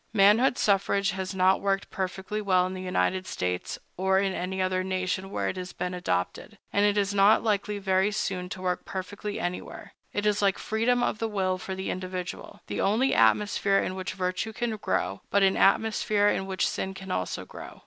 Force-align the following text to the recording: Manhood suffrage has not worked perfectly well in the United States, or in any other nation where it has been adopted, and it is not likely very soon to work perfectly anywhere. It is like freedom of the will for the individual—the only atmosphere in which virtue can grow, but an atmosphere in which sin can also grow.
Manhood 0.13 0.57
suffrage 0.57 1.11
has 1.11 1.35
not 1.35 1.61
worked 1.61 1.91
perfectly 1.91 2.41
well 2.41 2.65
in 2.65 2.73
the 2.73 2.81
United 2.81 3.27
States, 3.27 3.77
or 3.97 4.17
in 4.17 4.33
any 4.33 4.59
other 4.59 4.83
nation 4.83 5.29
where 5.29 5.47
it 5.47 5.57
has 5.57 5.73
been 5.73 5.93
adopted, 5.93 6.57
and 6.73 6.83
it 6.83 6.97
is 6.97 7.13
not 7.13 7.43
likely 7.43 7.77
very 7.77 8.09
soon 8.11 8.49
to 8.49 8.63
work 8.63 8.83
perfectly 8.83 9.39
anywhere. 9.39 9.93
It 10.11 10.25
is 10.25 10.41
like 10.41 10.57
freedom 10.57 11.03
of 11.03 11.19
the 11.19 11.29
will 11.29 11.59
for 11.59 11.75
the 11.75 11.91
individual—the 11.91 12.81
only 12.81 13.13
atmosphere 13.13 13.77
in 13.77 13.93
which 13.93 14.13
virtue 14.13 14.53
can 14.53 14.75
grow, 14.77 15.21
but 15.29 15.43
an 15.43 15.55
atmosphere 15.55 16.29
in 16.29 16.47
which 16.47 16.67
sin 16.67 16.95
can 16.95 17.11
also 17.11 17.45
grow. 17.45 17.79